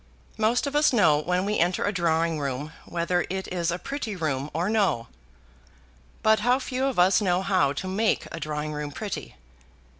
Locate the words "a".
1.85-1.93, 3.69-3.77, 8.31-8.39